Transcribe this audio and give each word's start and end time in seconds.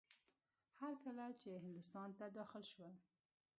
هر 0.79 0.93
کله 1.03 1.25
چې 1.41 1.61
هندوستان 1.65 2.09
ته 2.17 2.25
داخل 2.37 2.63
شول. 2.71 2.93